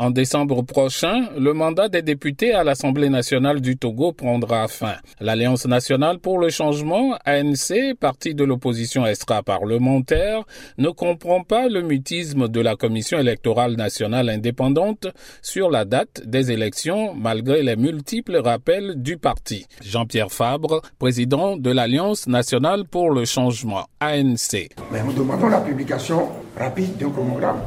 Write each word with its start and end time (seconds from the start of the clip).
En 0.00 0.10
décembre 0.10 0.62
prochain, 0.62 1.28
le 1.36 1.52
mandat 1.52 1.88
des 1.88 2.02
députés 2.02 2.52
à 2.54 2.62
l'Assemblée 2.62 3.08
nationale 3.08 3.60
du 3.60 3.76
Togo 3.76 4.12
prendra 4.12 4.68
fin. 4.68 4.94
L'Alliance 5.18 5.66
nationale 5.66 6.20
pour 6.20 6.38
le 6.38 6.50
changement, 6.50 7.18
ANC, 7.24 7.94
parti 7.98 8.32
de 8.32 8.44
l'opposition 8.44 9.04
extra-parlementaire, 9.04 10.44
ne 10.78 10.90
comprend 10.90 11.42
pas 11.42 11.68
le 11.68 11.82
mutisme 11.82 12.46
de 12.46 12.60
la 12.60 12.76
Commission 12.76 13.18
électorale 13.18 13.74
nationale 13.74 14.28
indépendante 14.28 15.08
sur 15.42 15.68
la 15.68 15.84
date 15.84 16.22
des 16.24 16.52
élections 16.52 17.12
malgré 17.16 17.64
les 17.64 17.74
multiples 17.74 18.36
rappels 18.36 19.02
du 19.02 19.16
parti. 19.16 19.66
Jean-Pierre 19.82 20.30
Fabre, 20.30 20.80
président 21.00 21.56
de 21.56 21.72
l'Alliance 21.72 22.28
nationale 22.28 22.84
pour 22.84 23.10
le 23.10 23.24
changement, 23.24 23.86
ANC. 23.98 24.68
Mais 24.92 25.02
nous 25.02 25.12
demandons 25.12 25.48
la 25.48 25.60
publication 25.60 26.28
rapide 26.56 26.96
d'un 26.98 27.10
chronogramme. 27.10 27.58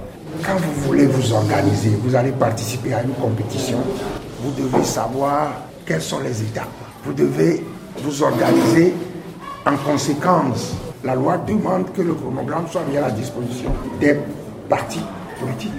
Quand 0.46 0.56
vous 0.56 0.74
voulez 0.88 1.06
vous 1.06 1.34
organiser, 1.34 1.92
vous 2.02 2.16
allez 2.16 2.32
participer 2.32 2.94
à 2.94 3.04
une 3.04 3.14
compétition, 3.14 3.78
vous 4.42 4.52
devez 4.52 4.84
savoir 4.84 5.54
quelles 5.86 6.02
sont 6.02 6.20
les 6.20 6.42
étapes. 6.42 6.68
Vous 7.04 7.14
devez 7.14 7.64
vous 8.04 8.24
organiser 8.24 8.94
en 9.66 9.78
conséquence. 9.78 10.74
La 11.04 11.16
loi 11.16 11.38
demande 11.38 11.92
que 11.94 12.02
le 12.02 12.14
chronogramme 12.14 12.66
soit 12.72 12.84
mis 12.90 12.98
à 12.98 13.02
la 13.02 13.12
disposition 13.12 13.72
des 14.00 14.18
partis 14.68 15.04
politiques. 15.40 15.74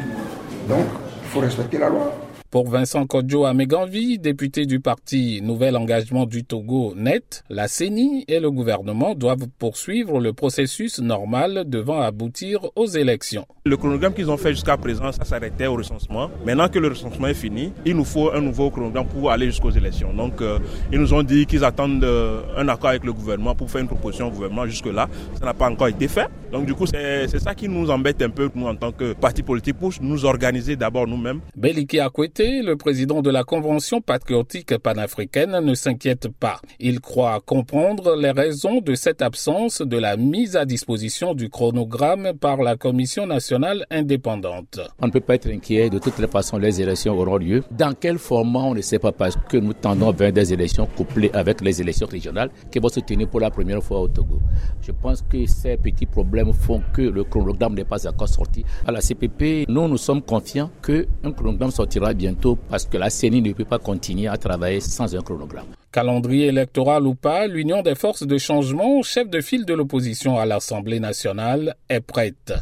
Donc, 0.69 0.87
il 1.23 1.29
faut 1.29 1.41
respecter 1.41 1.79
la 1.79 1.89
loi. 1.89 2.13
Pour 2.53 2.69
Vincent 2.69 3.07
Kodjo 3.07 3.47
Ameganvi, 3.47 4.19
député 4.19 4.67
du 4.67 4.79
parti 4.79 5.41
Nouvel 5.43 5.75
Engagement 5.75 6.27
du 6.27 6.45
Togo 6.45 6.93
NET, 6.95 7.43
la 7.49 7.67
CENI 7.67 8.27
et 8.29 8.41
le 8.41 8.51
gouvernement 8.51 9.15
doivent 9.15 9.47
poursuivre 9.59 10.21
le 10.21 10.35
processus 10.35 10.99
normal 11.01 11.65
devant 11.67 12.03
aboutir 12.03 12.61
aux 12.77 12.85
élections. 12.85 13.47
Le 13.65 13.79
chronogramme 13.79 14.13
qu'ils 14.13 14.31
ont 14.31 14.37
fait 14.37 14.51
jusqu'à 14.51 14.77
présent, 14.77 15.11
ça 15.13 15.25
s'arrêtait 15.25 15.67
au 15.67 15.77
recensement. 15.77 16.29
Maintenant 16.45 16.69
que 16.69 16.79
le 16.79 16.89
recensement 16.89 17.29
est 17.29 17.33
fini, 17.33 17.73
il 17.87 17.97
nous 17.97 18.05
faut 18.05 18.31
un 18.31 18.43
nouveau 18.43 18.69
chronogramme 18.71 19.07
pour 19.07 19.31
aller 19.31 19.47
jusqu'aux 19.47 19.71
élections. 19.71 20.13
Donc, 20.13 20.43
euh, 20.43 20.59
ils 20.93 20.99
nous 20.99 21.15
ont 21.15 21.23
dit 21.23 21.47
qu'ils 21.47 21.65
attendent 21.65 22.05
euh, 22.05 22.43
un 22.59 22.69
accord 22.69 22.91
avec 22.91 23.05
le 23.05 23.15
gouvernement 23.15 23.55
pour 23.55 23.71
faire 23.71 23.81
une 23.81 23.87
proposition 23.89 24.27
au 24.27 24.31
gouvernement. 24.31 24.67
Jusque-là, 24.67 25.09
ça 25.41 25.47
n'a 25.47 25.55
pas 25.55 25.71
encore 25.71 25.89
été 25.89 26.07
fait. 26.07 26.29
Donc, 26.53 26.67
du 26.67 26.75
coup, 26.75 26.85
c'est 26.87 27.39
ça 27.39 27.55
qui 27.55 27.67
nous 27.67 27.89
embête 27.91 28.21
un 28.21 28.29
peu, 28.29 28.51
nous, 28.55 28.67
en 28.67 28.77
tant 28.77 28.93
que 28.93 29.15
parti 29.15 29.43
politique, 29.43 29.79
pour 29.79 29.91
nous 30.03 30.27
organiser 30.27 30.77
d'abord 30.77 31.07
nous-mêmes. 31.07 31.41
Beliki 31.57 31.99
Akwete, 31.99 32.42
le 32.51 32.77
président 32.77 33.23
de 33.23 33.31
la 33.31 33.45
Convention 33.45 34.01
patriotique 34.01 34.77
panafricaine, 34.79 35.61
ne 35.61 35.75
s'inquiète 35.75 36.29
pas. 36.29 36.61
Il 36.81 37.01
croit 37.01 37.41
comprendre 37.45 38.17
les 38.17 38.31
raisons 38.31 38.81
de 38.81 38.95
cette 38.95 39.23
absence 39.23 39.81
de 39.83 39.97
la 39.97 40.17
mise 40.17 40.57
à 40.57 40.65
disposition 40.65 41.35
du 41.35 41.49
chronogramme 41.49 42.33
par 42.41 42.63
la 42.63 42.77
Commission 42.77 43.27
nationale 43.27 43.87
indépendante. 43.91 44.81
On 45.01 45.07
ne 45.07 45.13
peut 45.13 45.21
pas 45.21 45.37
être 45.37 45.49
inquiet. 45.49 45.89
De 45.91 45.99
toutes 45.99 46.19
les 46.19 46.27
façons, 46.27 46.59
les 46.59 46.81
élections 46.81 47.19
auront 47.19 47.37
lieu. 47.37 47.63
Dans 47.71 47.95
quel 47.99 48.19
format, 48.19 48.61
on 48.61 48.75
ne 48.75 48.81
sait 48.81 48.99
pas 48.99 49.13
parce 49.13 49.37
que 49.49 49.57
nous 49.57 49.73
tendons 49.75 50.11
vers 50.13 50.33
des 50.33 50.53
élections 50.53 50.87
couplées 50.97 51.31
avec 51.33 51.61
les 51.61 51.81
élections 51.81 52.07
régionales 52.07 52.51
qui 52.71 52.79
vont 52.79 52.89
se 52.89 53.01
tenir 53.01 53.29
pour 53.29 53.41
la 53.41 53.51
première 53.51 53.83
fois 53.83 54.01
au 54.01 54.09
Togo. 54.09 54.41
Je 54.81 54.93
pense 54.93 55.23
que 55.23 55.47
ces 55.47 55.77
petits 55.77 56.07
problèmes 56.07 56.53
font 56.53 56.83
que 56.93 57.03
le 57.03 57.25
chronogramme 57.25 57.75
n'est 57.75 57.85
pas 57.85 58.07
encore 58.09 58.29
sorti. 58.29 58.65
À 58.87 58.91
la 58.91 59.01
CPP, 59.01 59.67
nous, 59.69 59.87
nous 59.89 59.97
sommes 59.99 60.23
confiants 60.23 60.71
qu'un 60.83 61.33
chronogramme 61.33 61.71
sortira 61.71 62.13
bientôt 62.33 62.59
parce 62.71 62.87
que 62.87 62.97
la 62.97 63.11
CENI 63.11 63.43
ne 63.43 63.53
peut 63.53 63.65
pas 63.65 63.79
continuer 63.79 64.29
à 64.29 64.37
travailler 64.37 64.81
sans 64.81 65.15
un 65.15 65.21
chronogramme. 65.21 65.67
Calendrier 65.91 66.47
électoral 66.47 67.07
ou 67.07 67.15
pas, 67.15 67.47
l'Union 67.47 67.83
des 67.83 67.95
forces 67.95 68.27
de 68.27 68.39
changement, 68.39 69.03
chef 69.03 69.29
de 69.29 69.41
file 69.41 69.67
de 69.67 69.75
l'opposition 69.75 70.39
à 70.39 70.47
l'Assemblée 70.47 71.01
nationale, 71.01 71.77
est 71.89 72.01
prête. 72.01 72.55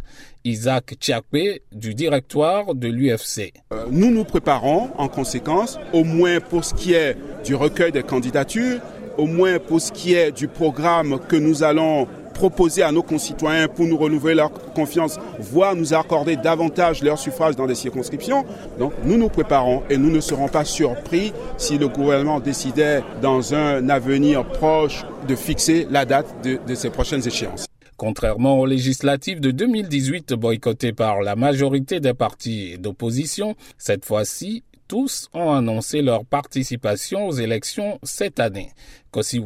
Isaac 0.45 0.95
Tchakwe 0.99 1.61
du 1.71 1.95
directoire 1.95 2.75
de 2.75 2.89
l'UFC. 2.89 3.53
Euh, 3.73 3.85
nous 3.91 4.11
nous 4.11 4.25
préparons 4.25 4.91
en 4.97 5.09
conséquence, 5.09 5.79
au 5.93 6.03
moins 6.03 6.41
pour 6.41 6.65
ce 6.65 6.75
qui 6.75 6.95
est 6.95 7.17
du 7.45 7.55
recueil 7.55 7.93
des 7.93 8.03
candidatures, 8.03 8.81
au 9.19 9.27
moins 9.27 9.59
pour 9.59 9.81
ce 9.81 9.93
qui 9.93 10.15
est 10.15 10.33
du 10.33 10.49
programme 10.49 11.21
que 11.29 11.37
nous 11.37 11.63
allons 11.63 12.09
proposer 12.41 12.83
à 12.83 12.91
nos 12.91 13.03
concitoyens 13.03 13.69
pour 13.69 13.85
nous 13.87 13.99
renouveler 13.99 14.35
leur 14.35 14.51
confiance, 14.73 15.19
voire 15.39 15.77
nous 15.77 15.93
accorder 15.93 16.37
davantage 16.37 17.03
leur 17.03 17.19
suffrage 17.19 17.55
dans 17.55 17.67
des 17.67 17.75
circonscriptions. 17.75 18.47
Donc 18.79 18.95
nous 19.05 19.19
nous 19.19 19.29
préparons 19.29 19.83
et 19.91 19.99
nous 19.99 20.11
ne 20.11 20.21
serons 20.21 20.49
pas 20.49 20.65
surpris 20.65 21.35
si 21.59 21.77
le 21.77 21.89
gouvernement 21.89 22.41
décidait 22.41 23.03
dans 23.21 23.53
un 23.53 23.91
avenir 23.91 24.47
proche 24.49 25.05
de 25.29 25.35
fixer 25.37 25.87
la 25.91 26.07
date 26.07 26.35
de, 26.43 26.59
de 26.67 26.75
ces 26.75 26.89
prochaines 26.89 27.27
échéances. 27.29 27.67
Contrairement 27.99 28.59
aux 28.59 28.65
législatives 28.65 29.41
de 29.41 29.51
2018 29.51 30.33
boycottées 30.33 30.95
par 30.95 31.21
la 31.21 31.37
majorité 31.37 32.01
des 32.01 32.15
partis 32.15 32.79
d'opposition, 32.79 33.55
cette 33.77 34.07
fois-ci, 34.07 34.63
tous 34.89 35.29
ont 35.35 35.53
annoncé 35.53 36.01
leur 36.01 36.25
participation 36.25 37.27
aux 37.27 37.33
élections 37.33 37.99
cette 38.03 38.41
année. 38.41 38.71
Kossi 39.11 39.43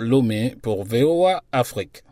Lomé 0.00 0.56
pour 0.60 0.84
VOA 0.84 1.44
Afrique. 1.52 2.02